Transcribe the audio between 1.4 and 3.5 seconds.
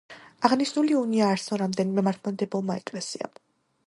სცნო რამდენიმე მართლმადიდებელმა ეკლესიამ.